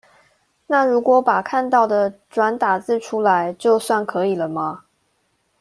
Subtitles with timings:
[0.65, 4.85] 那如果把看到的轉打字出來，就算可以了嗎？